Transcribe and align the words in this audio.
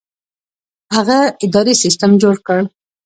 هغه 0.95 1.17
اداري 1.45 1.75
سیستم 1.83 2.11
جوړ 2.21 2.35
کړ. 2.47 2.59